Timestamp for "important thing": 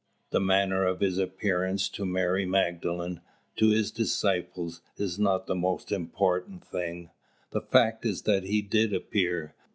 5.91-7.11